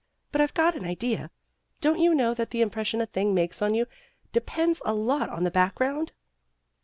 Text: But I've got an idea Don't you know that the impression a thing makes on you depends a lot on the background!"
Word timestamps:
But 0.31 0.41
I've 0.41 0.55
got 0.55 0.75
an 0.75 0.83
idea 0.83 1.29
Don't 1.79 1.99
you 1.99 2.15
know 2.15 2.33
that 2.33 2.49
the 2.49 2.61
impression 2.61 3.01
a 3.01 3.05
thing 3.05 3.35
makes 3.35 3.61
on 3.61 3.75
you 3.75 3.85
depends 4.31 4.81
a 4.83 4.95
lot 4.95 5.29
on 5.29 5.43
the 5.43 5.51
background!" 5.51 6.13